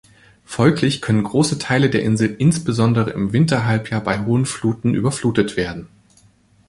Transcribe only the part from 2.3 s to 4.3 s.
insbesondere im Winterhalbjahr bei